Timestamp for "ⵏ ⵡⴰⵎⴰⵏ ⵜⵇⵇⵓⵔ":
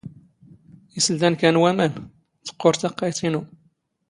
1.57-2.73